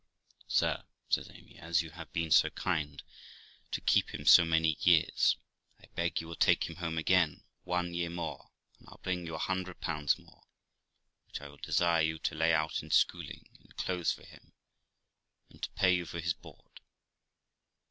[0.47, 3.03] 'Sir', says Amy, 'as you have been so kind
[3.69, 5.35] to keep him so many years,
[5.79, 9.35] I beg you will take him home again one year more, and I'll bring you
[9.35, 10.41] a hundred pounds more,
[11.27, 14.53] which I will desire you to lay out in schooling and clothes for him,
[15.51, 16.79] and to pay you for his board.